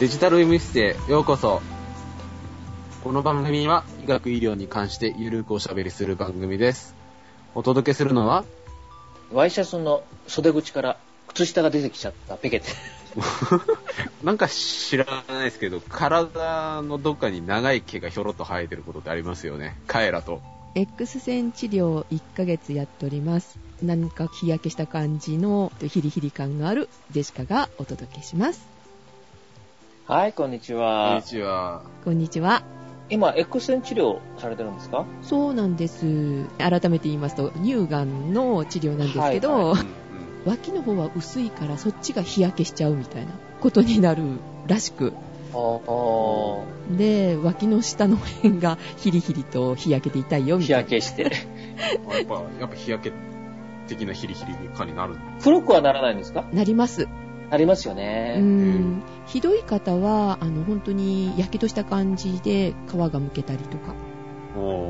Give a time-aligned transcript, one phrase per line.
[0.00, 1.60] デジタル医務室へようこそ。
[3.02, 6.94] この番組は医学医療に関してゆるくおしゃべりする番組です。
[7.56, 8.44] お届けするのは、
[9.32, 12.66] ワイシャツの袖口から靴下が出てきちゃったペケテ。
[14.22, 19.76] なんか知らないですけど、体のどっかに長い毛がひょろっと生えてることってありますよね。
[19.88, 20.40] カエラと。
[20.76, 23.58] X 線治療1ヶ月やっております。
[23.82, 28.77] 何か日焼けした感じのヒリヒリ感があるジェシカがお届けします。
[30.08, 31.22] はい、こんにちこんはに。
[31.22, 31.82] ちは。
[32.04, 32.62] こんにちは。
[33.10, 35.04] 今、X 線治療されてるんですか？
[35.22, 36.44] そうなんです。
[36.58, 39.98] 改めて言いますと、乳がんの治療なんですけど、はいうんうん
[40.46, 44.22] 脇の方は薄いからそっちが日焼けしちゃうみたいなことになる
[44.66, 45.12] らしく。
[46.96, 50.80] で、脇の下の辺が ヒリヒリと日焼けて痛いよみ日たいな。
[50.82, 51.22] 焼けして。
[52.08, 53.12] やっぱ、やっぱ日焼け
[53.88, 56.44] 的なヒリヒリ感になる黒くはならないんですか？
[56.52, 57.08] なります。
[57.50, 58.38] なりますようね。
[58.40, 59.02] ん。
[59.26, 63.94] ひどい方は、あの、本当に焼けとした感じで皮がむけたりとか、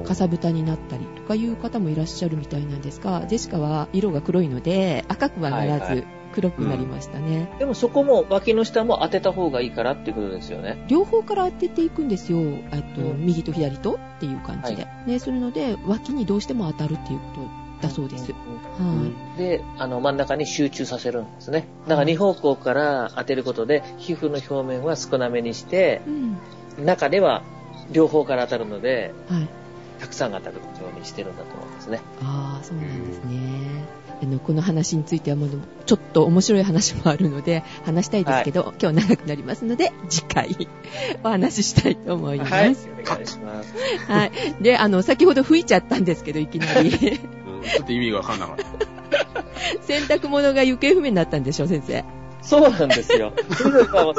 [0.06, 7.50] かさぶたになったりとかいう方もいらっしゃるみたいなんですが、ジェシカは色が黒いので、赤くはならずはいはい黒くなりましたね。
[7.58, 10.84] でもそこも脇の下も当てた方がいいからっていうことですよね。
[10.88, 12.38] 両方から当てていくんですよ。
[12.70, 14.86] あと、うん右と左とっていう感じで。
[15.06, 18.32] ね、それので、脇にどうしても当たるっていうことだそうです。
[18.78, 19.38] うんはい。
[19.38, 21.66] で、あの、真ん中に集中させるんですね。
[21.86, 26.38] だから二方向から当てることで、皮膚の表面は少なめにして、うん。
[26.84, 27.42] 中では
[27.90, 29.48] 両方から当たるので、はい。
[30.00, 30.62] たくさん当たるよ
[30.94, 32.00] うにしてるんだと思うんですね。
[32.22, 33.98] ああ、そうなんですね。
[34.20, 35.52] あの、この話についてはまだ
[35.86, 40.68] ちょっと面白い話もあるので、話したいですけど、今日長くなりますので、次回
[41.22, 42.52] お話ししたいと思います。
[42.52, 42.64] はい。
[42.66, 42.70] は
[43.02, 43.74] お願いします。
[44.26, 44.62] い。
[44.62, 47.20] で、あの、先ほど吹いちゃったんですけど、いきなり。
[47.58, 48.64] うんちょっと意味がわかんなかった。
[49.82, 52.04] 洗濯物が行方不明になったんでしょ、先生。
[52.42, 53.32] そうなんですよ。
[53.50, 54.14] それが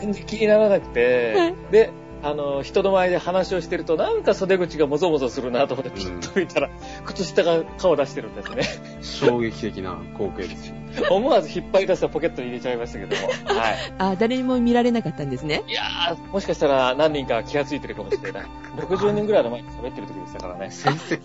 [0.00, 1.92] 全然気にならなくて、で、
[2.22, 6.70] あの、人の前で話をしてると、なんか袖口がもぞもぞするなと思って、ピッと見たら、
[7.04, 8.62] 靴下が顔出してるんですね。
[9.02, 10.74] 衝撃的な光景ですよ。
[11.10, 13.28] 思わず引っ張り出したポケットに入れちゃいましたけども。
[13.60, 13.76] はい。
[13.98, 15.62] あ、誰にも見られなかったんですね。
[15.68, 18.44] いやー、もしかしたら何人か気がついてるかもしれない。
[18.76, 20.70] 60人ぐらいの前に喋ってる時でしたからね。
[20.72, 21.16] 先生、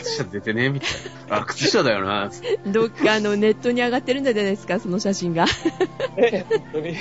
[0.00, 0.90] 靴下出てねみたい
[1.28, 1.36] な。
[1.38, 2.28] あ、靴下だよな。
[2.30, 5.46] つってどっかあの、ネットに上がってるんじゃないですか、その写真が。
[6.16, 6.96] ね本当に。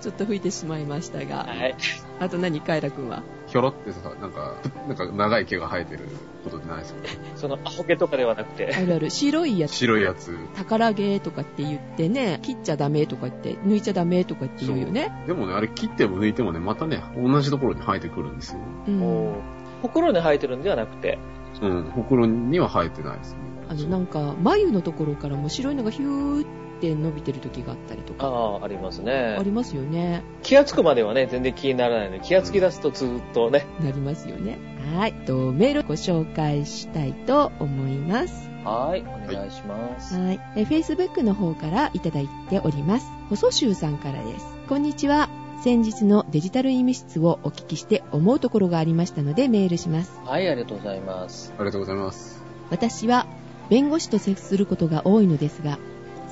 [0.00, 1.44] ちょっと吹いてしまいましたが。
[1.44, 1.74] はい。
[2.20, 3.22] あと何、カイラくんは？
[3.50, 4.54] ひょろってさ、なんか、
[4.88, 6.04] なんか長い毛が生えてる
[6.44, 7.00] ことってないですか？
[7.36, 8.72] その、アホ毛とかではなくて。
[8.74, 9.72] あるある、白いやつ。
[9.72, 10.36] 白いやつ。
[10.56, 15.12] 宝毛とかって言ってね、切っちゃダメとか言って、抜いちゃダメとかって言うよね。
[15.26, 18.60] でもね、あれ切っても抜いてもね、またね、同じところに生えてくるんですよ。
[18.86, 19.32] うん。
[19.82, 21.18] ほくろに生えてるんではなくて。
[21.60, 23.40] うん、ほくろには生えてないですね。
[23.68, 26.50] あの、なんか、眉のところからも白いのがヒューって
[26.88, 28.26] 伸びてる時があったりとか。
[28.26, 29.42] ああ、ありますねあ。
[29.42, 30.22] りますよね。
[30.42, 33.66] 気がつくまではね、全然気にならないので、気がつき出すとずーっとね。
[33.82, 34.58] なりますよね。
[34.94, 35.12] はい。
[35.12, 38.50] と、メールご紹介したいと思います。
[38.64, 40.18] はい、お願いします。
[40.18, 40.40] はい。
[40.56, 43.06] え Facebook の方からいただいております。
[43.30, 44.46] 細州さんからです。
[44.68, 45.28] こんにちは。
[45.62, 50.18] 先日のデジタル医務室をお聞きして思うところがありましたのでメールします。
[50.24, 51.52] はい、ありがとうございます。
[51.56, 52.42] ありがとうございます。
[52.70, 53.26] 私は
[53.68, 55.78] 弁護士と接することが多いのですが、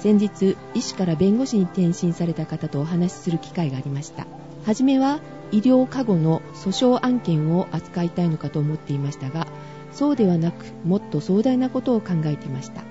[0.00, 4.26] 先日医師から弁護士に転身された方とお話しする機会がありました。
[4.64, 5.20] はじめは
[5.50, 9.46] 医療過護の訴訟案件を扱いたいのかと思っていましたが、
[9.92, 12.82] そうではなくもっと壮大なことを考えていました。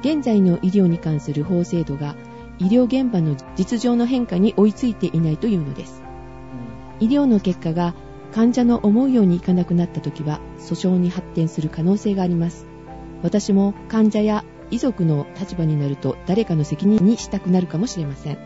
[0.00, 2.14] 現在の医療に関する法制度が
[2.58, 6.02] 医療現場の実情の変化に追いついていないというのです。
[7.00, 7.94] 医療の結果が
[8.32, 12.66] 患者の思うようにいかなくなった時は訴訟に発展する可能性があります
[13.22, 18.38] 私も患者や遺族の立場になると誰かの責任にしたくなるかもしれません。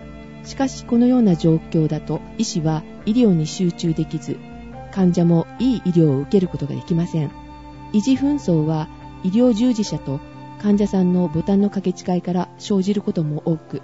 [0.45, 4.39] しかしこのような状況だと医師は医療に集中できず
[4.91, 7.31] 患者もいい医療を受けることができません。
[7.93, 8.89] 維持紛争は
[9.23, 10.21] 医療従事者と
[10.61, 13.83] 患者さんのボタンの掛け違いから生じることも多く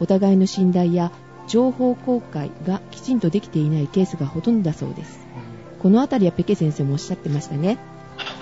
[0.00, 1.12] お互いの信頼や
[1.46, 5.26] 情報公開がきちんとできていないケースがほとんどだそうです。
[5.80, 7.78] このあたりはペケ先生もおっしゃってましたね。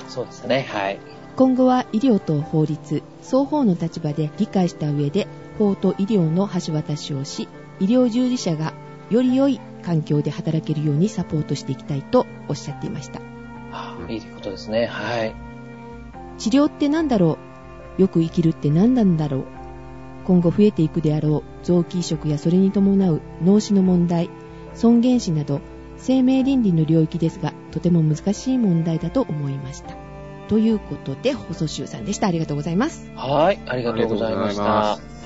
[0.09, 0.99] そうですね、はい。
[1.37, 5.27] 今後は医療と法律双方の立場で理解した上で
[5.59, 7.49] 法と医療の橋渡しをし
[7.81, 8.73] 医療従事者が
[9.11, 13.21] より良い環境で働けるようにサポートしていきたいとおっしゃっていました。
[13.73, 15.35] あいいことですね、はい。
[16.39, 17.39] 治療って何だろ
[17.99, 18.03] う？
[18.03, 19.45] よく生きるって何なんだろう？
[20.25, 24.31] 今後増えていくであろう臓器移植やそれに伴う脳死の問題
[24.75, 25.61] 尊厳死など
[25.99, 30.04] 生命倫理の領域ですがとても難しい問題だと思いました
[30.55, 34.63] ということで細州さんでしたありがとうございますはい、ありがとうございました。
[34.63, 34.67] い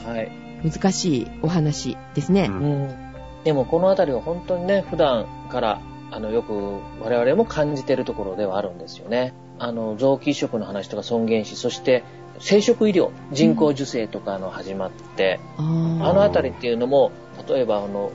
[0.09, 0.33] はい。
[0.65, 2.97] 難しいお話ですね、うんうん。
[3.45, 9.35] でもこのあたりは本当にね、普段から、あの、よく我々も感じてるところではあるんですよね。
[9.59, 12.05] あの、臓器移植の話とか尊厳死、そして
[12.39, 17.13] 生殖医療、人工授精とかの始まって、あーあのあたりっていうのも、
[17.47, 18.13] 例えばあの、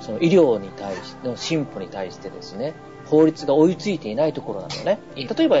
[0.00, 2.74] その医療に対しての進歩に対してですね、
[3.06, 4.98] 法律が追いついていないところなのね。
[5.14, 5.58] 例えば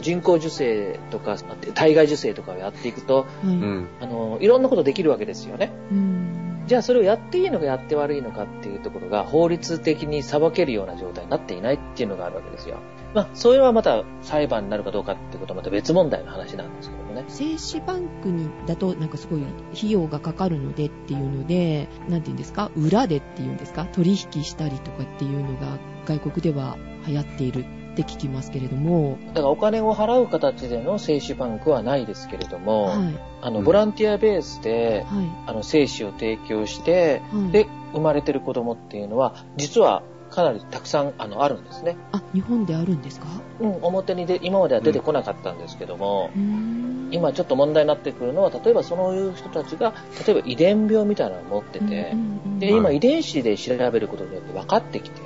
[0.00, 1.36] 人工授精とか、
[1.74, 3.88] 体外受精とかをやっていくと、はいうん。
[4.00, 5.72] あの、いろんなことできるわけですよね。
[5.90, 12.78] うんじゃあそれをやっていいのかやって悪いのかっていうところが法律的に裁けるような状態になっていないっていうのがあるわけですよ。
[13.14, 17.24] まあ、それはまた裁判になるかどうかっていうことはまた別問題の話なんですけどもね。
[17.28, 19.42] 精子バンクにだとなんかすごい
[19.76, 32.98] 費用がかかるのでっていうので、なんて言うんですか、裏でっていうんですか、取引したりとかっていうのが外国では流行っているって聞きますけれども、だからお金を払う形での精子バンクはないですけれども、はい、
[33.42, 33.64] あの、うん。
[33.64, 37.52] ボランティアベースで、はい、あの、精子を提供して、はい。
[37.52, 41.96] で、生まれてる子供っていうのは、実はかなりたくさん、あの、あるんですね。
[42.12, 43.26] あ、日本であるんですか？
[43.60, 47.08] うん、表にで、今までは出てこなかったんですけども、うーん。
[47.12, 49.92] 今ちょっと問題になってくるのは、例えばそういう人たちが、
[50.26, 52.76] 例えば遺伝病みたいなのを持ってて、うんうんうんで、はい。
[52.78, 55.20] 今遺伝子で調べることによって分かってきて、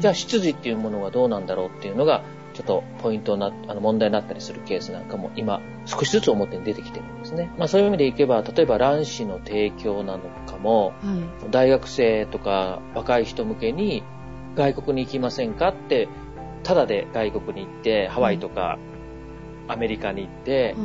[0.00, 2.22] じゃあ出自っていうものはどうなんだろうっていうのが、
[2.54, 7.50] ちょっとポイントになあの問題になったりするケースなんかも今少しずつ表に出てきてるんですね。
[7.56, 10.92] まあそういう意味でいけば、例えば卵子の提供なのかも、は
[11.48, 11.50] い。
[11.50, 14.02] 大学生とか若い人向けに
[14.56, 16.08] 外国に行きませんかって、
[16.62, 18.78] ただで外国に行って、ハワイとか
[19.68, 20.84] アメリカに行って、は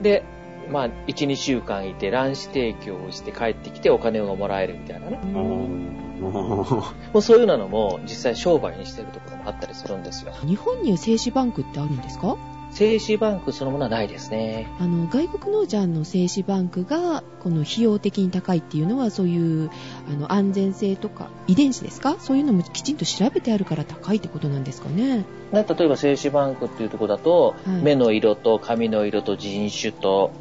[0.00, 0.02] い。
[0.02, 0.24] で、
[0.70, 5.18] まあ、1、2週間いて卵子提供をして帰ってきてお金がもらえるみたいなね。
[5.24, 6.84] うんも
[7.14, 10.32] うそういうのも実際商売にしてるところもあったりするんですよ。
[10.44, 12.36] 日本には精子バンクってあるんですか？
[12.70, 14.68] 精子バンクそのものはないですね。
[14.78, 19.70] あの外国のじゃあの精子バンクがこの費用的に高いっていうのはそういう
[20.06, 22.16] あの安全性とか遺伝子ですか？
[22.18, 25.24] そういうのもきちんと調べてあるから高いってことなんですかね？
[25.50, 30.32] ね例えば精子バンクっていうところだと、はい目の色と髪の色と人種と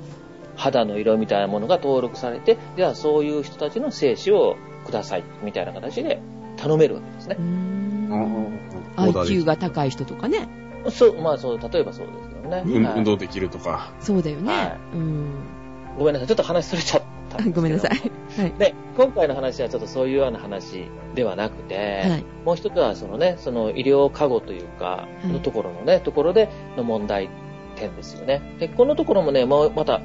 [0.58, 4.58] 肌の色みたいなものが登録されて、じゃあそういう人たちの精子を
[4.88, 6.20] くださいみたいな形で
[6.56, 7.38] 頼めるわけですね
[8.98, 10.48] IQ るが高い人とかね。
[10.90, 12.50] そう、まあそう、例えばそうですけどね。
[12.50, 13.92] はいうん運動できるとか。
[14.00, 14.52] そうだよね。
[14.52, 15.32] はうん。
[15.98, 17.56] ごめんなさい、ちょっと話それちゃったんですけど。
[17.56, 17.92] ごめんなさい。
[18.42, 18.54] はい。
[18.58, 20.86] で、今回の話はちょっとそういうような話
[21.16, 22.26] ではなくて、はい。
[22.46, 27.30] もう一つはそのね、その医療過護というか、いのところのね、ところでの問題
[27.76, 28.56] 点ですよね。
[28.60, 30.02] で、このところもね、もうまた、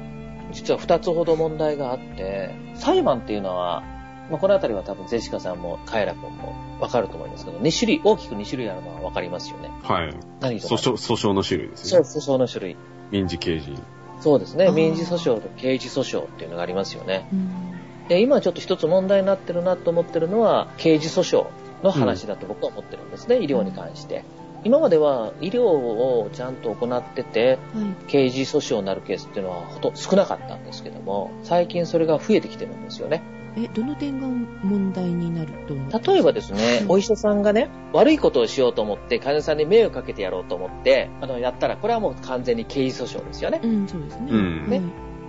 [0.51, 3.83] 実は二つほど問題があって、裁判っていうのは、
[4.29, 9.69] まあ、このあたりは多分ゼシカさんもカエラ君もわかると思いますけど、2種類、大きく2種類あるのはわかりますよね。
[9.83, 10.13] はい。
[10.39, 12.07] 何訴訟、訴訟の種類ですそう、ね。
[12.07, 12.77] 訴訟の種類。
[13.11, 13.73] 民事刑事。
[14.21, 14.71] そうですね。
[14.71, 17.27] 民事訴訟と刑事訴訟っていうのがありますよね。
[17.33, 17.73] うん
[18.07, 21.47] で、今ちょっと一つ問題になってるなと思ってるのは、刑事訴訟
[21.83, 24.23] の話だと僕は思ってるんですね、医療に関して。
[24.65, 28.05] 今までは医療をちゃんと行ってて、はい。
[28.07, 33.23] 刑事訴訟になるケースっていうのはほと少なかったんですけども、最近それが増えてきてるんですよね。
[33.55, 36.07] え、どの点が問題になると思う？
[36.07, 43.61] 例えばですねう、んお医者さんがね、悪いことをしようと思って、患者さんに迷惑かけてやろうと思って、あの、やったら、これはもう完全に刑事訴訟ですよね。
[43.63, 44.27] うん、そうですね。
[44.29, 44.81] うんはい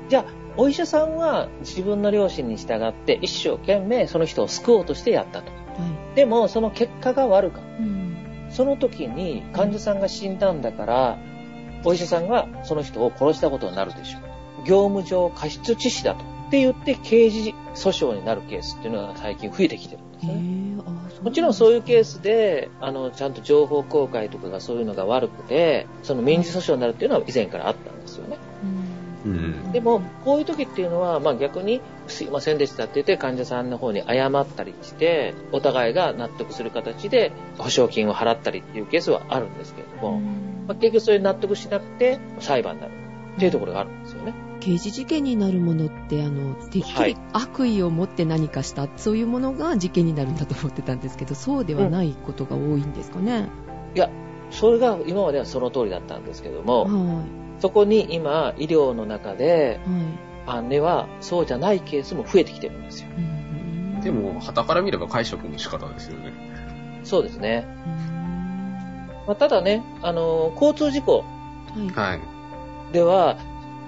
[0.07, 0.25] じゃあ、
[0.59, 5.51] お医者さんは自分の良心に従って、一生懸命その人を救おうとしてやったと。
[5.51, 7.83] はでも、その結果が悪かった。
[7.83, 7.87] い。
[7.87, 8.17] うん。
[8.51, 11.19] その時に患者さんが死んだんだから、
[11.85, 14.23] お医者さんがその人を殺したことになるでしょう。
[14.67, 16.34] 業務上過失致死だと。
[16.55, 20.75] って言って刑事訴訟になるケースっていうのが最近増えてきてるんですへね。
[21.23, 22.15] もちろんそういうケース。
[22.15, 28.37] スで、あの、ちゃんと情報公開とかがそういうのが悪くて、その民事訴訟になるっていうのは以前からあったんですよね。
[29.25, 29.37] うんう
[29.69, 29.73] ん。
[29.73, 40.21] でも、こういう時っていうのは、まあ逆に、すいませんでしたって言って患者さんの方に謝ったりして、お互いが納得する形で保証金を払ったりっていうケースはあるんですけれども、
[40.69, 42.93] まあ、結局それに納得しなくて裁判になる
[43.37, 44.14] っていうところがあるんです。
[44.65, 53.49] 刑事事件になるものって、あの、てっきりはい悪意を持って何かした、そういうものが事件になるんだと思ってたんですけど、そうではないことが多いんですかね。
[54.51, 57.25] それが今まではその通りだったんですけども、は
[57.59, 59.91] そこに今医療の中で、い。
[59.91, 60.03] はい。
[60.47, 63.09] あねはそうじゃないケースも増えてきてるんですよ。
[63.17, 66.33] うんでも、旗から見れば解釈の仕方ですよね。
[67.05, 67.67] そうですね。
[67.87, 67.95] うん
[69.27, 71.27] まあ、ただね、あの、交通事故は
[71.83, 71.91] い。
[71.95, 72.21] はい。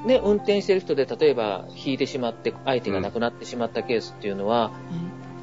[0.06, 4.70] ね、運転してる人で例えば引いてしまって相手が亡くなってしまったケースっていうのは、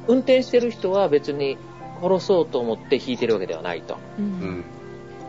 [0.08, 1.58] 運転してる人は別に
[2.02, 3.98] 殺そうと思って引いてるわけではないと。
[4.18, 4.22] う。
[4.22, 4.64] うんん。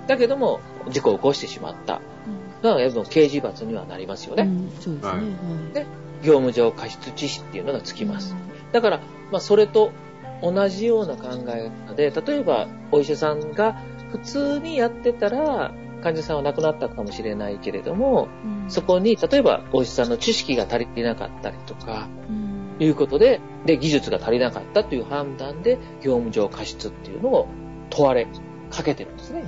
[0.08, 2.02] だけども、事故を起こしてしまった。
[2.62, 4.44] だから、やっぱ刑事罰にはなりますよね。
[4.44, 5.12] うんそうですね。
[5.12, 5.24] はいは
[5.72, 5.74] い。
[5.74, 5.86] で
[6.24, 8.36] 業務上過失致死っていうのがつきます。
[8.72, 9.00] だから、
[9.32, 9.92] まあ、それと
[10.42, 13.74] 同じような考え方で、例えばお医者さんが
[14.12, 15.74] 普通にやってたら、
[16.06, 27.48] 患者さんは亡くなったかもしれないけれども、うんそこに、例えばお医者さんの知識が足りてなかったりとか、うんいうことで、で、技術が足りなかったという判断で、業務上過失っていうのを
[27.90, 28.28] 問われ
[28.70, 29.44] かけてるんですね。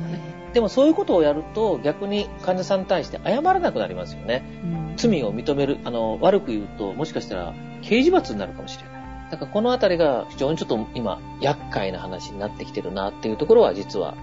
[0.54, 4.44] でもそういうことをやると、逆に患者さんに対して謝らなくなりますよね。
[4.64, 9.30] うん罪を認める、あの、悪く言うと、もしかしたら刑事罰になるかもしれない。
[9.30, 14.16] だからこのあたりが非常にちょっと今、厄介な話になってきてるなっていうところは実は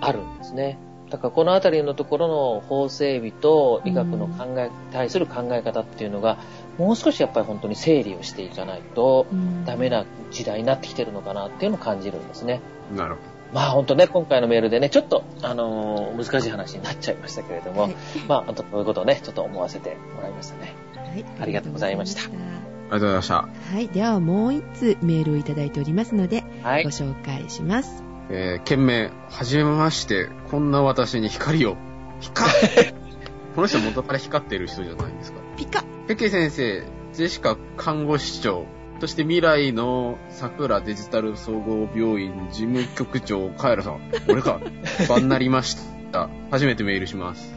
[0.00, 0.78] あるんですね。
[1.12, 6.38] だからこのあたりのところの法整備と医学の考え、対する考え方っていうのが、
[6.78, 12.62] もう少しやっぱり本当に整理をしていかないとうんダメな時代になってきてるのかなっていうのを感じるんですね。
[12.96, 13.20] なるほ
[13.52, 20.74] まあ本当ね、今回のメールでね、ちょっと、あのー難しい話になっちゃいましたけれども、はいまあ、こういうことをね、ちょっと思わせてもらいましたね。
[20.96, 22.96] はいありがとうございましたありがとうど。
[22.96, 23.38] ありがとうございました。
[23.42, 23.88] ございましたはい。
[23.88, 26.90] ではもう一通メールをいただいておりますので、はいご。
[26.90, 28.11] 紹介します。
[28.34, 31.76] えー、件名、はじめまして、こんな私に光を。
[32.20, 32.50] 光
[33.54, 35.40] この人元から光ってる人じゃないんですか？
[35.58, 38.64] ピカペケ先生、ジェシカ看護師長、
[39.00, 44.00] そして未来の桜デジタル総合病院事務局長、カエラさん。
[44.28, 44.60] 俺か。
[45.08, 45.76] 番になりまし
[46.10, 46.30] た。
[46.50, 47.54] 初めてメールします。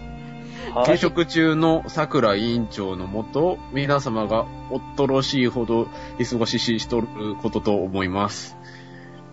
[0.74, 0.86] はい。
[0.88, 5.88] 休職中の桜委員長のもと、皆様がおっとろしいほど
[6.20, 7.08] 忙しししとる
[7.42, 8.58] ことと思います。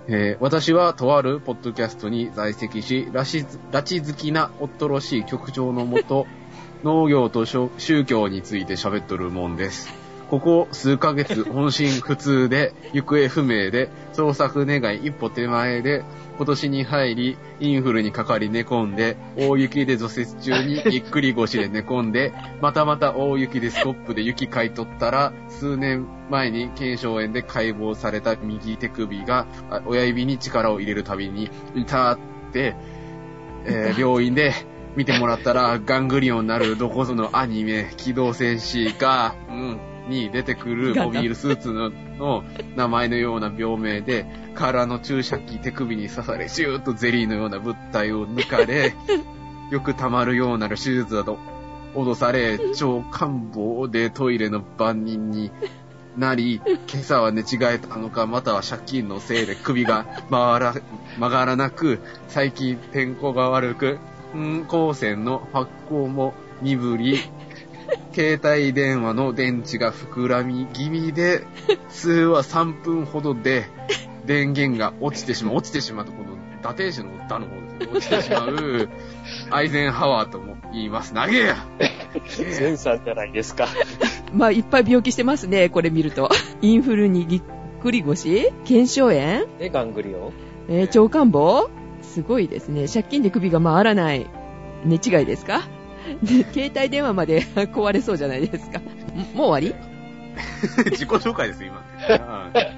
[0.09, 3.21] えー私はとあるポッドキャストに在籍し、拉
[3.71, 6.27] 致好きなおっとろしい局長のもと、
[6.83, 10.02] 農業と宗宗教について喋っとるもんです。
[10.33, 16.05] ここ数ヶ月、本心不通で、行方不明で、捜索願い一歩手前で、
[16.39, 32.19] 今年に入り、インフルにかかり寝込んで、大雪で除雪中にぎっくり腰で寝込んで、またまた大雪でスコップで雪買い取ったら、数年前に腱鞘炎で解剖された右手首が、あ親指に力を入れるたびに、痛っ
[32.53, 32.75] て、
[33.67, 34.55] えー 病院で
[34.97, 42.45] 見てもらったら、ガングリオンになるどこぞのアニメ、機動戦士が、うん、に出てくるモビールスーツのの
[42.77, 48.95] 名前のような病名で、空の注射器手首に刺され、シューッとゼリーのような物体を抜かれ、
[49.71, 51.39] よく溜まるようなる手術だと
[51.95, 55.51] 脅され、超感冒でトイレの番人に
[56.17, 56.61] なり、
[56.93, 60.75] 今朝は寝違えたのか、または借金のせいで首が回ら、
[61.19, 63.99] 曲がらなく、最近天候が悪く、
[64.35, 67.19] うん、光線の発光も鈍り、
[68.13, 71.45] 携帯電話の電池が膨らみ気味で、
[71.89, 73.65] 通話3分ほどで
[74.27, 75.57] 電源が落ちてしまう。
[75.57, 77.89] 落ちてしまうと、この打天使の打の方ですね。
[77.93, 78.89] 落ちてしまう、
[79.51, 81.13] アイゼンハワーとも言います。
[81.15, 81.57] 投げや
[82.29, 83.67] センサーじゃないですか。
[84.33, 86.31] まあ、いっぱい病気してますね、これ見ると。
[86.61, 87.43] インフルにぎっ
[87.83, 88.53] くり腰？
[88.65, 89.47] 腱鞘炎？
[89.59, 90.33] ね、ガングリオン。
[90.69, 91.69] えー腸感冒
[92.03, 92.87] すごいですね。
[92.89, 94.27] 借金で首が回らない。
[94.85, 95.63] 寝違いですか？
[96.23, 98.79] で 携帯電話まで 壊れそうじゃないですか。
[98.79, 98.83] ん
[99.37, 99.61] もう終わ
[100.91, 101.77] 自己紹介です、今。
[101.77, 101.83] うん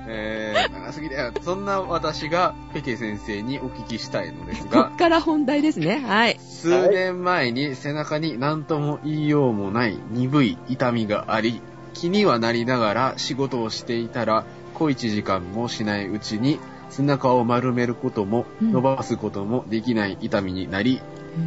[0.09, 1.33] えー、長すぎだよ。
[1.41, 6.03] そんな私がペケ先生にお聞きしたいのですりこがっ、から本題ですね。
[6.05, 6.39] はい。
[6.41, 11.61] 数年前に背中に何とも言いようもない鈍い痛みがあり、
[11.93, 16.59] 気にはなりながら仕事をしていたら、小一時間もしないうちに
[16.91, 21.01] 背中を丸めることもうん伸ばすこともできない痛みになり、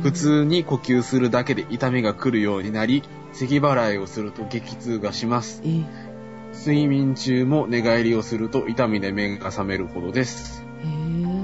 [0.04, 3.04] 普通に呼吸するだけで痛みが来るようになり、
[3.34, 5.62] 咳払いをすると激痛がします。
[5.64, 6.08] えー
[6.54, 10.66] 睡眠中も寝返りをすると痛みで目が覚めるほどです。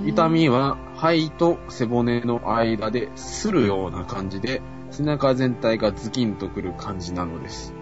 [0.06, 7.74] 痛みは肺と背骨の間で擦るような感じで、背中全体がズキンとくる感じなのです。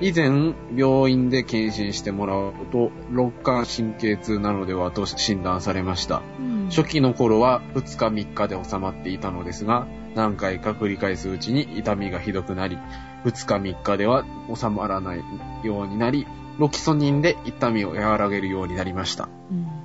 [0.00, 6.22] 以前、病院で検診してもらうと、肋間神経痛なのではと診断されました。
[6.38, 12.78] うん初期の頃は2日3日で収まっていたのですが、何回か繰り返すうちに痛みがひどくなり、
[13.24, 14.24] 2日3日では
[14.54, 15.22] 収まらない
[15.62, 16.26] ようになり、
[16.58, 19.28] ロキソニンで痛みを和らげるようになりました。
[19.50, 19.84] うん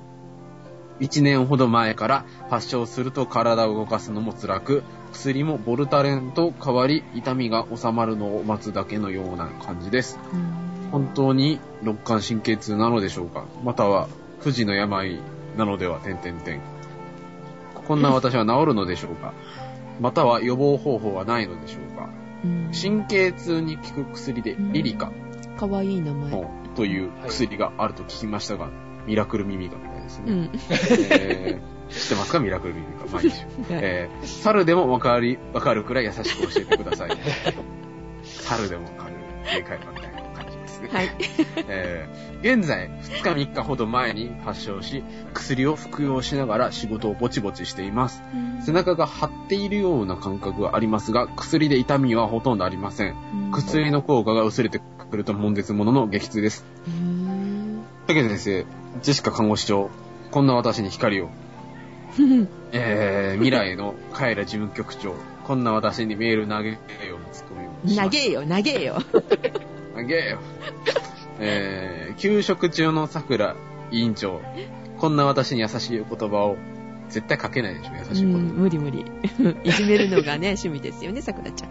[1.00, 10.18] 1年ほど前から発症すると体を動かすのも辛く、薬もボルタレンと変わり痛みが収まるのを待つだけのような感じです。
[10.32, 13.44] うん本当に肋間神経痛なのでしょうか？
[13.62, 14.08] または
[14.40, 15.20] 不治の病
[15.56, 16.00] なのでは？
[16.00, 16.60] 点々点。
[17.86, 19.32] こんな私は治るのでしょうか？
[20.00, 22.08] または予防方法はないのでしょうか？
[22.44, 25.12] うん神経痛に効く薬でリリカ
[25.56, 26.48] かわいい名前。
[26.74, 28.68] という薬があると聞きましたが、
[29.06, 30.24] ミラクル耳がみたいですね。
[30.26, 30.50] うん。
[31.12, 32.38] えー知ってますか？
[32.40, 33.06] ミラクル耳が。
[33.12, 37.10] まあいいでしょうえー猿でもわかり、わかるくらい優しく教えてください。
[38.24, 40.80] 猿でもわかる、正解かみたいな感じです。
[40.82, 40.88] ね。
[40.92, 41.10] はい。
[41.68, 45.04] えー現在、2日3日ほど前に発症し、
[45.34, 48.22] 薬を服用しながら仕事をぼちぼちしています。
[48.64, 53.14] 背中が張っているような感覚はありますが、薬で痛みはほとんどありません。
[53.52, 54.80] 薬の効果が薄れて
[55.10, 56.64] くると悶絶ものの激痛です。
[58.06, 58.66] 竹先生、
[59.02, 59.90] ジェシカ看護師長、
[60.30, 61.28] こんな私に光を。
[62.72, 65.14] えー、未来のカエラ事務局長、
[65.44, 66.76] こんな私にメール投げよ
[67.16, 67.96] うのツッコミ。
[67.96, 68.98] 投げよ、投げよ。
[69.94, 70.38] 投げよ。
[71.38, 73.56] えー、給食中の桜
[73.90, 74.40] 委員長、
[74.98, 76.56] こんな私に優しいお言葉を、
[77.08, 78.38] 絶対書けないでしょ、優うしい言葉。
[78.38, 79.04] ん、無理無理。
[79.64, 81.70] いじめるのがね、趣味ですよね、さくらちゃん。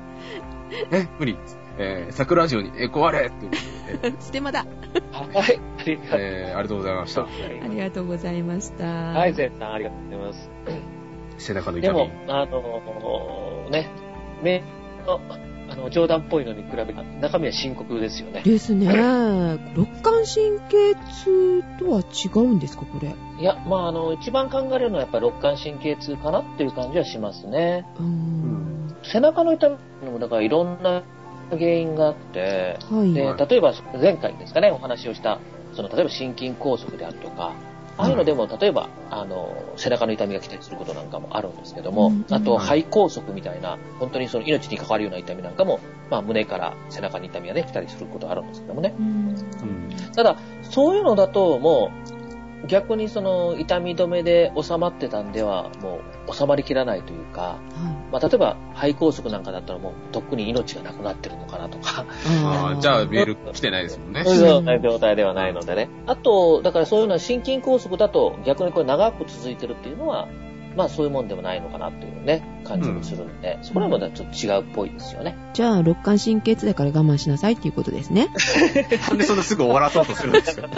[0.91, 1.37] え、無理。
[1.77, 4.65] えー、桜城に、え、壊れっていうことで、ステマだ。
[5.13, 5.59] はい。
[5.97, 7.21] ありがとうえー、ありがとうございました。
[7.23, 7.27] あ
[7.67, 8.85] りがとうございました。
[8.85, 10.49] はい、ゼンさん、ありがとうございます。
[11.37, 11.97] 背中の痛み。
[11.97, 13.89] でも、あのね、
[14.43, 15.19] メールの、
[15.71, 18.41] あの、冗談っぽいのに比べて、中身は深刻ですよね。
[18.43, 18.87] ですね。
[18.87, 23.15] 肋間神経痛とは違うんですか、これ？
[23.39, 27.85] いや、まあ、あの、一番考えるのはやっぱり肋間神経痛かなっていう感じはしますね。
[27.99, 28.95] うーん。
[29.03, 29.69] 背中の痛
[30.03, 31.03] みも、だからいろんな
[31.51, 33.13] 原因があって、はい。
[33.13, 35.39] で、はい例えば前回ですかね、お話をした、
[35.73, 37.53] その、例えば心筋梗塞であるとか、
[37.99, 48.93] ああいうのでも、例えば、あの、背中の痛みが来たりすることなんかもあるんですけども、うんあと、はい肺梗塞みたいな、本当にその命に関わるような痛みなんかも、まあ、胸から背中に痛みがね、来たりすることあるんですけどもね。
[50.15, 52.18] ただ、そういうのだと、もう、
[52.67, 57.59] 逆にその、痛み止めで収まってたんでは、もう、収まりきらないというか、は
[58.11, 62.05] まあ、例えば、肺梗塞なんかだったらもう、とっくに命がなくなってるのかなとか、い。
[62.43, 64.23] あーじゃあメール来てないですもんね。
[64.25, 65.89] そういう状態ではないのでね。
[66.05, 70.27] あと、だからそういうのは心筋梗塞だと逆にこれ長く続いてるっていうのは、
[70.79, 75.35] まあそういうもんでもないのかなっていうね、感じもするんで、そこら辺はちょっと違うっぽいですよね。
[75.53, 78.29] じゃあ、肋間神経痛だから我慢しなさいっていうことですね。
[79.09, 80.69] なんでそんなすぐ終わらそうとするんですか？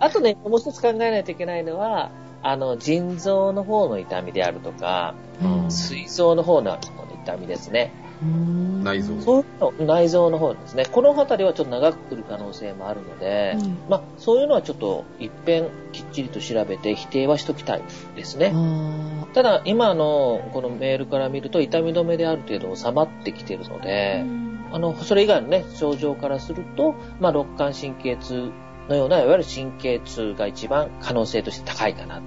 [0.00, 2.10] あとね、もう一つ考えないといけないのは、
[2.42, 6.76] あの、腎臓の方の痛みであるとか、うん膵臓の方の
[7.24, 7.92] 痛みですね。
[8.22, 10.84] 内臓そういうの、内臓の方ですね。
[10.90, 17.82] この辺りはちょっと長く来る可能性もあるので、うんまあ、そういうのはちょっと一遍きっちりと調べて否定はしときたい
[18.14, 18.52] ですね。
[18.54, 24.24] あただ、今のこのメールから見ると痛み止めである程度収まってきてるのーで、
[24.72, 28.50] あの、それ以外のね、症状からすると、まあ、肋間神経痛
[28.88, 32.22] のような、いわゆる神経痛が一番可能性として高いかな、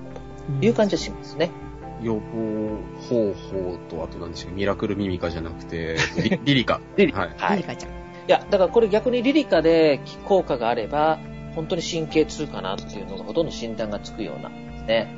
[0.60, 1.52] という感じはしますね。
[2.02, 2.78] 予防
[3.10, 4.56] 方法と、あと何でしたっけ？
[4.56, 6.82] ミラクルミミカじゃなくて、リ リリカ。
[6.96, 7.30] リリはい。
[7.38, 7.60] はい。
[7.60, 7.92] いリリカちゃん。
[8.28, 11.20] や、だからこれ逆にリリカで効果があれば、
[11.56, 15.12] 本当に神経痛かなっていうのがほとんど診断がつくような、ね。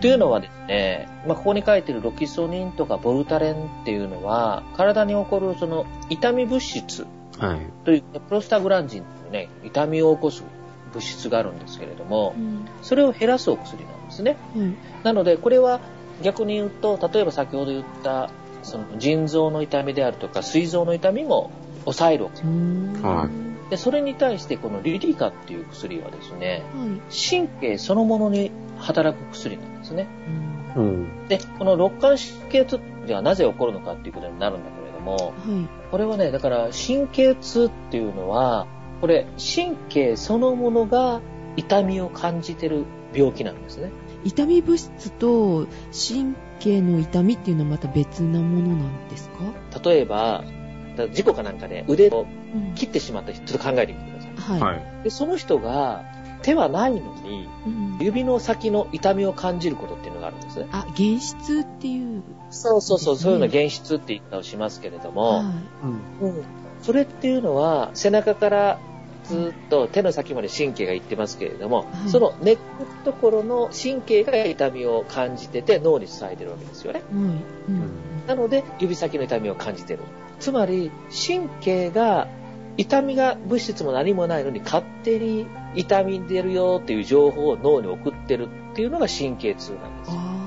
[0.00, 7.06] というのはですね、まあ、ここに書いてるロキソニンとかボルタレンっていうのは、体に起こるその痛み物質。
[7.84, 10.42] という、プロスタグランジンというね、痛みを起こす
[10.92, 12.34] 物質があるんですけれども、
[12.82, 14.36] それを減らすお薬なんですね。
[14.56, 14.74] はい。
[15.04, 15.80] なので、これは
[16.22, 18.30] 逆に言うと、例えば先ほど言った、
[18.62, 21.50] その腎臓の痛みであるとか、膵臓の痛みも
[21.84, 22.48] 抑えるお薬。
[23.02, 23.28] は
[23.70, 27.00] で、それに対してこのリリカっていう薬はですね、はい。
[27.30, 30.06] 神経そのものに働く薬なんですね。
[30.26, 31.28] うんうん。
[31.28, 35.32] で、この肋間神経痛ではなぜ起こるのかっていうことになるんだけれども、はい。
[35.90, 38.66] これはね、だから神経痛っていうのは、
[39.00, 41.20] これ神経そのものが
[41.56, 43.90] 痛みを感じてる病気なんですね。
[44.24, 49.80] 痛み物質と神経の痛みっていうのはまた別なものなんですか？
[49.84, 50.44] 例えば、
[51.12, 54.60] 事故かなんかで腕をうん切ってしまった人、ちょっと考えてみてください。
[54.60, 54.74] はい。
[54.74, 55.04] はい。
[55.04, 56.04] で、その人が
[56.42, 60.66] 手はないのに、うん指の先の痛みを感じることっていうのがあるんですね。
[60.70, 62.22] あ、原質っていう。
[62.50, 65.52] そうそうそう、そういうのは原質って言い方をしますけれども、は
[66.20, 66.28] うん。
[66.28, 66.44] うん
[66.80, 68.78] それっていうのは背中から
[69.28, 77.02] ずっと手の先まで神経がいってますけれども、はいその根っこのところの神経が痛みを感じてて脳に伝えてるわけですよね。
[77.12, 77.14] い。
[77.14, 77.24] はい。
[77.68, 77.90] うん
[78.26, 80.00] なので指先の痛みを感じてる。
[80.38, 80.90] つまり
[81.26, 82.28] 神経が
[82.76, 90.16] 痛みが物質も何もないのに勝手に痛み出るよっていう情報を脳に送ってるっていうのが神経痛なんですよ。
[90.18, 90.38] あ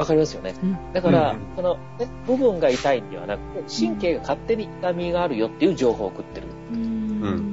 [0.00, 0.54] わかりますよね。
[0.62, 6.46] うんだから、うんこの、ね、部分が痛いんではなくて、神経が勝手に痛みがあるよっていう情報を送ってる。
[6.72, 7.49] ーうん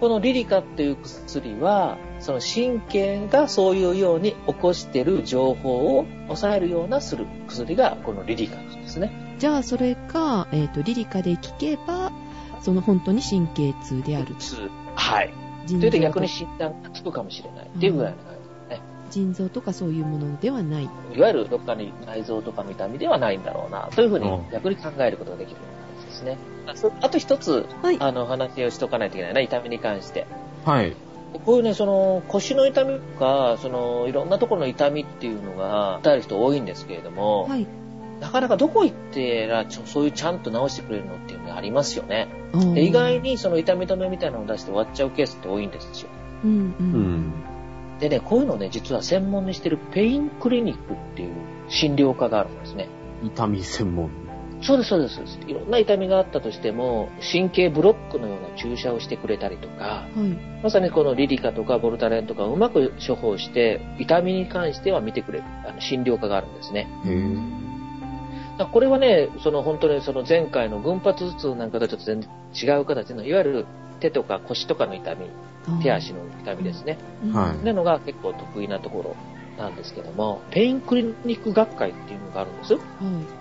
[0.00, 9.36] このリリカっていう薬は、その神経がそういうように起こしてる情報を抑えるようなする薬が、このリリカなんですね。
[9.38, 12.12] じゃあ、それが、えっ、と、リリカで聞けば、
[12.60, 14.34] その本当に神経痛である。
[14.38, 15.32] 痛はい。
[15.66, 18.82] 腎というと逆に診断がつくかもしれないっていうぐらいの感じですね。
[19.10, 20.84] 腎臓とかそういうものではない。
[21.14, 25.85] いわゆるどっかに内臓とかの痛みではないんだろうな、というふうにうん逆に考えることができる感じ
[26.16, 26.38] ですね。
[27.00, 27.96] あと一つ、はい。
[28.00, 30.26] あの、話をしとかないといけないな、痛みに関して。
[30.64, 30.94] はい。
[31.44, 37.66] こういうね、その、腰の痛みとか、その、いろんなところの痛みっていうのが、訴える人多いんですけれども、はい。
[38.20, 42.28] なかなかどこ行ってら、そういうちゃんと治してくれるのっていうのがありますよね。
[42.74, 43.20] で意外。
[43.20, 46.08] にその痛み止めみたいなのを出して終わっちゃうケースって多いんですよ。
[46.44, 46.54] うんう。
[46.54, 46.86] うん
[47.28, 47.32] ん。
[48.00, 51.32] でね、こういうのをね、実は専門にしてるペインクリニックっていう
[51.68, 52.88] 診療科があるんですね。
[53.22, 54.10] 痛み専門。
[54.66, 55.38] そうです、そうです。
[55.46, 60.62] いろんな痛みがあったとしても、神経ブロックのような注射をしてくれたりとか、はい。
[60.62, 66.88] まさにこのリリカとかボルタレンとかをうまく処方して、痛みに関しては見てくれる、あの診療科があるんですね。
[68.58, 73.66] だこれはね、その本当にその前回の群発頭痛なんかとちょっと全然違う形の、いわゆる
[74.00, 75.26] 手とか腰とかの痛み、
[75.82, 76.98] 手足の痛みですね。
[77.24, 79.16] うんはいなのが結構得意なところ
[79.56, 82.74] なんですけども、ペインクリニック学会っていうのがあるんです。
[82.74, 82.80] は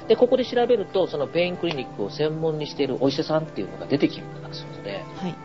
[0.07, 4.93] で、ここで調べると、そのペインクリニックを専門にしているお医者さんっていうのが出てきるんですので、い。
[5.23, 5.35] はい。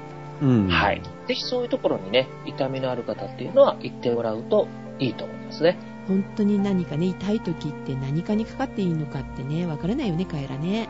[0.43, 0.69] うん。
[0.69, 1.03] はい。
[1.27, 5.79] ぜひそういうところにね、痛みのある方っていうのは行ってもらうといいと思いますね。
[6.09, 10.89] 本当に何かね、痛い時って何かにかかっていいのかってね、わからないよね、カエラね。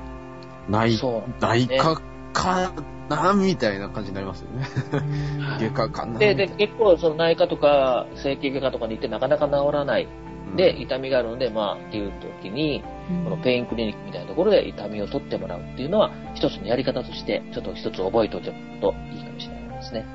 [0.68, 2.00] 内そう内科
[2.32, 2.72] か
[3.16, 4.66] なみたいな感じになりますよね。
[4.92, 10.08] うん外科かなで、で、結構その内科とか整形外科とかに行ってなかなか治らない。
[10.56, 12.82] で、痛みがあるので、まあ、っていう時に、
[13.24, 20.00] このペインクリニックみたいなところで痛みを取ってもらうっていうのは、一つのやり方として、ちょっと一つ覚えておいておくといいかもしれないですね。
[20.00, 20.06] は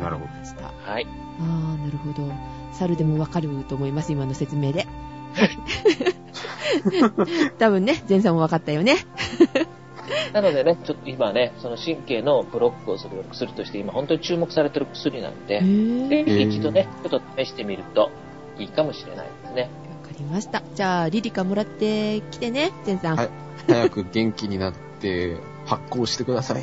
[0.00, 0.72] い、わかりました。
[0.90, 1.06] はい。
[1.06, 1.08] あ
[1.40, 1.44] あ、
[1.84, 2.32] なるほど。
[2.72, 4.86] 猿でもわかると思います、今の説明で。
[7.58, 8.96] 多分ね、前さんもわかったよね。
[10.32, 18.10] なのでね、ちょっと今ね、その神経のブロックをする薬として今本当に注目されてる薬なんへで、ーぜえひ一度ね、ちょっと試してみると
[18.58, 19.62] いいかもしれないですね。
[19.62, 19.68] わ
[20.08, 20.62] かりました。
[20.74, 23.16] じゃあ、リリカもらってきてね、前さん。
[23.16, 23.28] はい
[23.66, 26.62] 早く元気になって発行してください。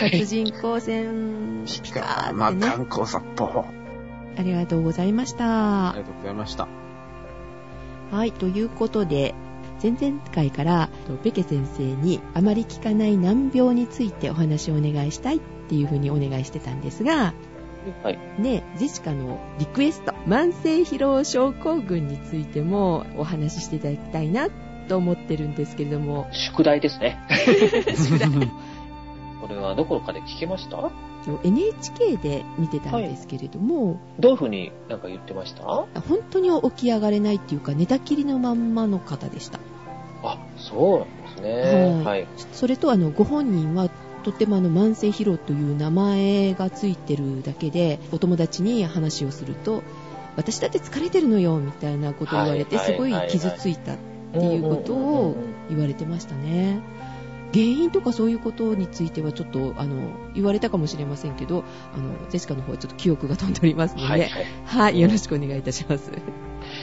[0.00, 2.52] 殺人光線ピカピカーまあ。
[2.52, 3.64] 観光殺法。
[4.36, 5.92] ありがとうございましたあ。
[5.94, 6.68] りがとうございました。
[8.10, 9.34] はい、ということで、
[9.82, 10.88] 前々回から、
[11.22, 17.32] ペケ先生にあまり聞かない難病についてお話をお願いしたいっていうふうにお願いしてたんですが、
[18.02, 18.18] はい。
[18.38, 24.48] ね、ジェシカのリクエスト、慢性疲労症候群についてもお話ししていただきたいな
[24.88, 27.18] と思ってるんですけれども、宿題ですね。
[29.40, 30.90] これはどこかで聞けました
[31.44, 35.62] ？NHK で見てたんですけれども、どういうふうになんか言ってました？
[35.64, 35.86] 本
[36.30, 39.58] 当に起き上がれないっていうか寝たきりのまんまの方でした。
[40.70, 42.02] あ、そうなんですね。
[42.02, 42.26] はいはい。
[42.52, 43.88] それとあのご本人は
[44.22, 49.82] とってもあの慢性疲労という名前がついてるだけでお友達に話をすると
[50.36, 53.96] 私だって疲れてるのよみたいなことを言われてはいすごいはい傷ついたっ
[54.32, 55.36] ていうことを
[55.68, 56.80] 言われてましたね。
[57.52, 64.30] 原因とかそういうことについてはちょっとあの言われたかもしれませんけどあのジェシカの方はちょっと記憶が飛んでおりますので、は、はいい、
[64.64, 65.00] はい。
[65.00, 66.12] よろしくお願いいたします。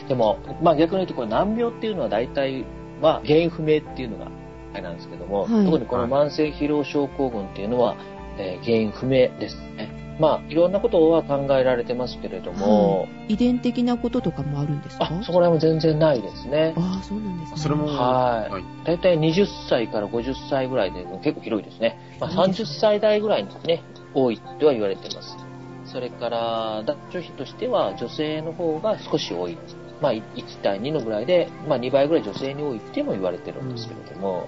[0.08, 2.66] でも、まあ逆に言うと、これ難病っていうのは大体、
[3.02, 4.32] まあ原因不明っていうのが、
[4.74, 7.96] あれなんですけども、はい特にこの慢性疲労症候群っていうのは、
[8.38, 9.96] えー原因不明ですね。
[10.20, 15.06] まあいろんなことは考えられてますけれども、遺伝的なこととかもあるんですか？
[15.06, 16.74] あ、そこら辺も全然ないですね。
[16.76, 17.58] ああそうなんですね。
[17.60, 22.00] それも、はいは体20歳から50歳ぐらいで結構広いですね。
[22.20, 23.84] まあ、30そうですね歳代ぐらいにね、
[24.16, 25.38] 多いとは言われています。
[25.86, 29.58] それから、男女比としては女性の方が少し多い。
[30.02, 30.24] まあ、1
[30.62, 34.48] 対2のぐらいで、まあ、2倍ぐらい女性に多いっても言われてるんですけれども、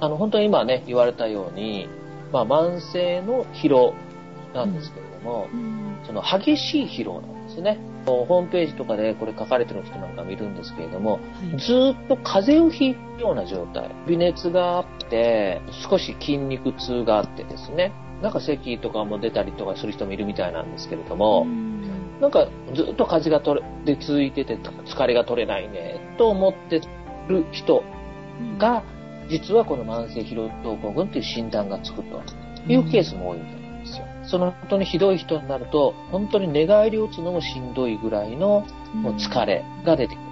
[0.00, 1.88] あの、本当に今ね、言われたように、
[2.32, 3.94] まあ、慢性の疲労
[4.54, 7.78] なんですけれども、うんその激しい疲労なんですね。
[8.06, 13.90] ホームページとかでこれ書かれてる人なんか見るんですけれども、はいずーっと風邪をひいたような状態。
[14.06, 17.92] 微熱があって、少し筋肉痛があってですね。
[18.22, 21.85] なんか咳とかも出たりとかする人もいるみたいなんですけれども、うん
[22.20, 26.80] なんかずっと風邪が取れ、で続いてて疲れが取れないね、と思って
[27.28, 27.82] る人
[28.58, 28.82] が、
[29.28, 32.22] 実はこの慢性疲労症候群っていう診断がつくと
[32.68, 34.04] いうケースも多いみたいなんですよ。
[34.24, 40.26] その本当にひどい人になると、本当に寝返りを打つのもしんどいぐらいのもう疲れが出てくる。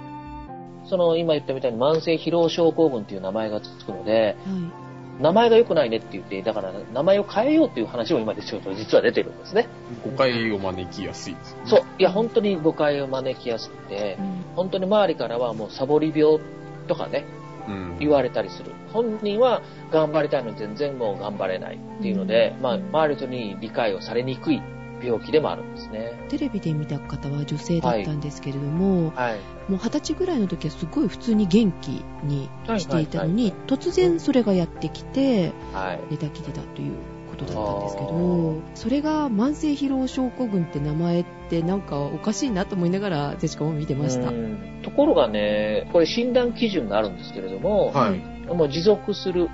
[0.87, 4.84] その今言ったみたいに慢性疲労症候群っていう名前がつくので、はい
[5.19, 9.67] 名前が良くないねって言って、だから名前を変えようっていう話も今でちょっと実は出てるんですね。
[10.03, 11.63] 誤解を招きやすいですよね。
[11.65, 11.81] そう。
[11.97, 16.39] いや、本当に誤解を招きやすくてう、ん本当に周りからはもうサボり病
[16.87, 17.25] とかね、
[17.67, 17.97] うん。
[17.99, 18.71] 言われたりする。
[18.93, 24.61] 本人は頑張りたいのに全然もう頑張れないっていうので、まあ、周りに理解をされにくい
[25.05, 26.13] 病気でもあるんですね。
[26.29, 29.39] テレビで見た方は女性だったんですけれども、はい。
[29.69, 35.99] もう二十歳ぐらいの時はすごい普通に元気にしていたのに、突然それがやってきて、はい。
[36.11, 36.93] 寝たきりだという
[37.29, 44.29] ことだったんですけど、それが慢性疲労症候群って名前ってなんかおかしいなと思いながら、ジェシカも見てました。
[44.29, 48.53] うんところがね、これ診断基準があるんですけれども、はい。
[48.53, 49.49] もう持続する、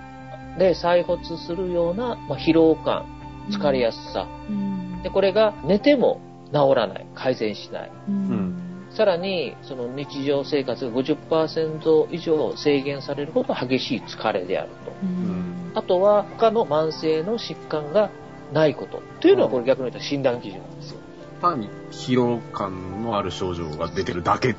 [0.60, 3.06] で、再発するような、まあ、疲労感、
[3.50, 4.28] 疲れやすさ。
[4.50, 6.22] うんで、これが寝ても
[6.54, 7.92] 治らない、改善しない。
[8.08, 8.58] うん
[8.92, 14.92] さらに、その日常生活が50%以上制限されるほど激しい疲れであると。
[15.02, 18.10] うんあとは、他の慢性の疾患が
[18.52, 19.02] ないこと。
[19.22, 21.00] というのは、これ逆に言ったら診断基準なんですよ。
[21.42, 24.56] 単に疲労感のある症状が出てるだけ。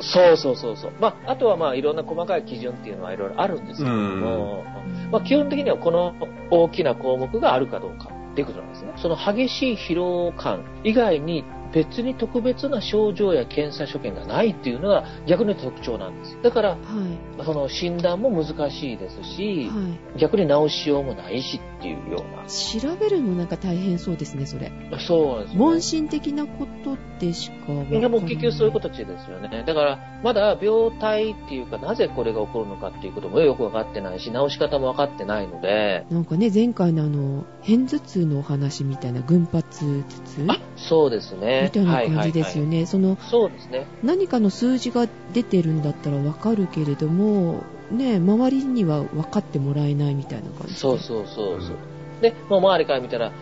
[0.00, 0.92] そうそうそうそう。
[1.00, 4.64] まあ、あとはまあ、いろんな細かい基準っていうのはいろいろあるんですけれども、
[5.10, 6.14] まあ、基本的にはこの
[6.50, 8.92] 大きな項目があるかどうかっていくことなんですね。
[8.96, 16.42] その激しい疲労感以外に別に特別な症状や検査所見がないっていうのが逆に特徴なんですよ。
[16.42, 17.44] だから、はい。
[17.44, 20.18] その診断も難しいですし、はい。
[20.18, 22.44] 逆に治しようもないしっていうような。
[22.48, 24.72] 調べるのなんか大変そうですね、それ。
[25.06, 25.56] そうですよ、ね。
[25.56, 27.98] 問診的なことでしかわかんない。
[28.00, 29.64] いやもう結局そういうことですよね。
[29.66, 40.46] だから、まだ病態っていうか、なぜこれが起こるのかっていうこともよくわかってないし、治し方もわかってないので、なんかね、前回のあの、片頭痛のお話みたいな群発頭痛？
[40.48, 41.57] あ、そうですね。
[41.64, 42.80] みたいな感じですよね。
[42.80, 42.86] ね。
[42.86, 43.86] その、そうですね。
[44.02, 50.80] 何かの数字が出てるんだったらわかるけれども、ね、周りには分かってもらえないみたいな感じで。
[50.80, 51.76] そうそうそうそう。
[52.20, 53.32] で、もう周りから見たら、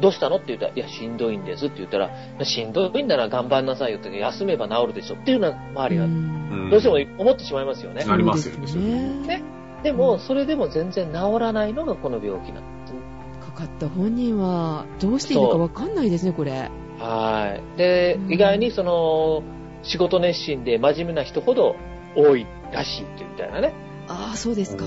[0.00, 2.10] どうしたのって言ったら、いや、しんどいんですって言ったら、
[2.42, 8.04] しんどいんなら頑張んなさいよって、休めば治るでしょっていうのは周りが、うんどうしても思ってしまいますよね。
[8.04, 9.42] なりますよねねね
[9.82, 13.00] でも、それでも全然治らないのがこの病気なんですね。
[13.40, 16.70] かかった本人はどうしていいのか分かんないですね、これ。
[17.06, 17.78] はい。
[17.78, 19.42] でう、ん意外にその、
[19.82, 21.76] 仕事熱心で真面目な人ほど
[22.16, 23.72] 多いらしいっていうみたいなね。
[24.08, 24.84] ああ、そうですか。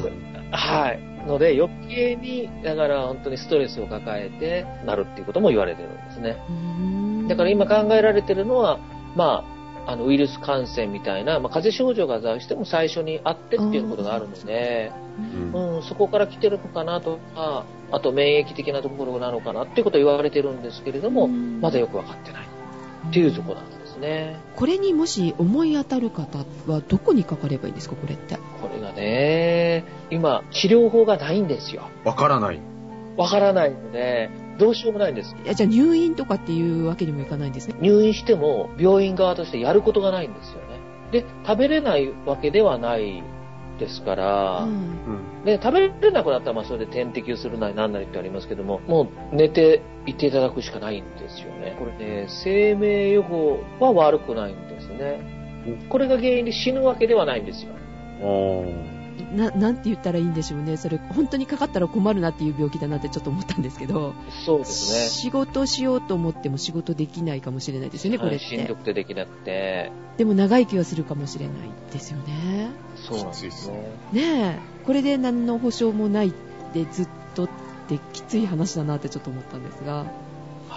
[0.51, 0.99] はい。
[1.27, 6.37] ので、余計に、だから本当にストレスを抱えてなるっていうことも言われてるんですね。
[6.49, 8.79] うんだから今考えられてるのは、
[9.15, 14.91] まあ、あの、ウイルス感染みたいな、まあ、風邪症状が出しても最初にあってっていうことがあるので、
[15.53, 22.47] うんうん、そこから来てるのかなとか、あと免疫的なところなのかなっていうことを言われてるんですけれども、うんまだよくわかってない
[23.09, 24.39] っていうところなんですね。
[24.55, 28.35] これにもし思い当たる方はどこにかかればいいんですか、これって。
[28.35, 31.83] これがね、今、治療法がないんですよ。
[32.03, 32.59] わからない。
[33.17, 35.35] わからないので、どうしようもないんです。
[35.43, 37.75] いやじゃあ入院とかっていうわけにもいかないんですね？
[37.81, 40.79] 入院しても、病院側としてやることがないんですよね。
[41.11, 43.23] で、食べれないわけではない
[43.79, 44.71] ですから、うん
[45.39, 45.45] うん。
[45.45, 51.75] で、食べれなくなったら、まあ、それで点滴をするなりなんなりってありますけども、もう寝ていていただくしかないんですよね。
[51.79, 55.39] これね、生命予後は悪くないんですね。
[55.89, 57.71] これが原因で死ぬわけではないんですよ。
[59.31, 60.77] ななんて言ったらいいんでしょうね。
[60.77, 64.13] それ、本当にかかったら困るなっていう病気だなってちょっと思ったんですけど、
[64.45, 65.09] そうですね。
[65.09, 68.75] 仕事しようと思っても仕事できないかもしれないですよね、これっはいしんどて。
[68.75, 69.91] くてできなくて。
[70.17, 71.55] でも長生きはするかもしれない
[71.93, 72.71] ですよね。
[72.95, 73.97] そうなんですね。
[74.13, 76.31] ねえ、これで何の保証もないっ
[76.73, 77.49] てずっとっ
[77.87, 80.05] てきつい話だなってちょっと思ったんですが。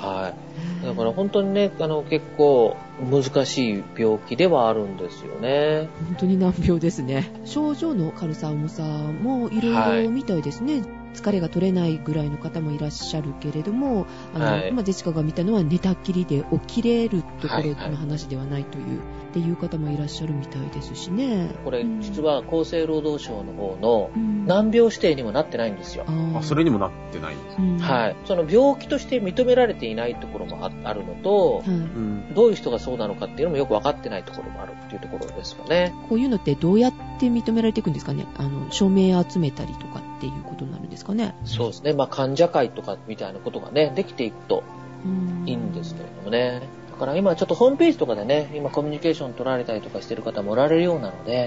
[0.02, 0.34] は
[0.82, 0.86] い。
[0.86, 2.76] だから本当にね、あの、結構
[3.10, 5.88] 難しい病気ではあるんですよね。
[6.06, 7.32] 本当に難病ですね。
[7.44, 10.82] 症状の軽さ、重さもいろいろみたいですね。
[11.14, 19.00] 疲れが取れないぐらいの方もいらっしゃるけれども、あの、はい今ジェシカが見たのは寝たきりで起きれるところはいはいの話ではないという、っ
[19.32, 21.50] ていう方もいらっしゃるみたいですしね。
[21.64, 26.04] これうん実は厚生労働省の方のうん難病指定にもなってないんですよ。
[26.06, 27.56] ああ、それにもなってないんです。
[27.58, 28.16] うんはい。
[28.24, 32.34] その病気として認められていないところもああるのと、はいうん。
[32.34, 35.94] どういう人がそうなのかっていうのもよく分かってないところもあるっていうところですかね。
[36.08, 38.26] こういうのってどうやって認められていくんですかね？
[38.36, 41.94] あの、署名集めたりとかっていうことになるんですかねそうですね。
[41.94, 44.62] まあ患者会とかみたいなことがね、できていくと
[45.04, 46.62] うんいいんですけれどもね。
[46.92, 51.44] だから今ちょっとホームページとかでね、今コミュニケーション取られたりとかしてる方もおられるようなので、は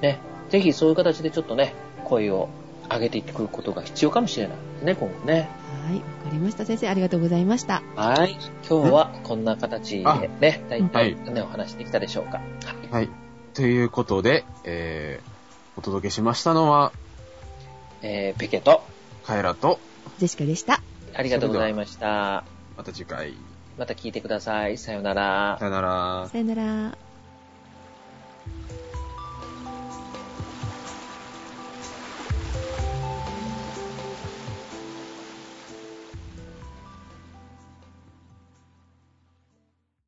[0.00, 2.48] いね、ぜひそういう形でちょっとね、声を
[2.88, 5.48] 上げていくことが必要かもしれないですね、今後ね。
[5.88, 6.64] はい、わかりました。
[6.64, 7.82] 先生、ありがとうございました。
[7.96, 8.36] はい。
[8.68, 10.04] 今日はこんな形で
[10.40, 12.40] ね、大体はね、お話できたでしょうか。
[12.92, 13.08] はい。
[13.54, 15.30] ということで、えー、
[15.76, 16.92] お届けしましたのは、
[18.02, 18.82] えー、ペケと、
[19.24, 19.78] カエラと、
[20.18, 20.82] ジェシカでした。
[21.14, 22.44] ありがとうございました。
[22.76, 23.34] また次回、
[23.78, 24.78] また聞いてください。
[24.78, 25.56] さようなら。
[25.58, 26.28] さよなら。
[26.30, 27.05] さよなら。